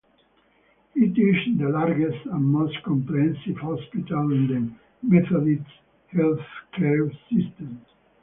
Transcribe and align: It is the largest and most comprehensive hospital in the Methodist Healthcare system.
It 0.95 1.15
is 1.15 1.59
the 1.59 1.69
largest 1.69 2.25
and 2.25 2.43
most 2.43 2.73
comprehensive 2.81 3.57
hospital 3.57 4.31
in 4.31 4.47
the 4.47 4.71
Methodist 5.07 5.67
Healthcare 6.11 7.11
system. 7.29 7.81